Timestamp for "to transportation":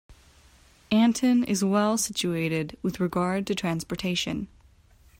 3.45-4.47